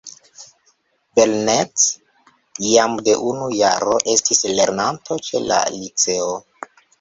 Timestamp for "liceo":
5.77-6.33